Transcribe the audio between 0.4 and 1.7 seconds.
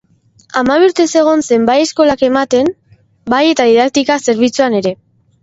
Hamabi urtez egon zen